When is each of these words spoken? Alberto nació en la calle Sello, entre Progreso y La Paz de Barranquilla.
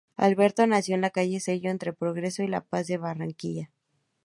Alberto 0.17 0.65
nació 0.65 0.95
en 0.95 1.01
la 1.01 1.11
calle 1.11 1.39
Sello, 1.39 1.69
entre 1.69 1.93
Progreso 1.93 2.41
y 2.41 2.47
La 2.47 2.61
Paz 2.61 2.87
de 2.87 2.97
Barranquilla. 2.97 3.69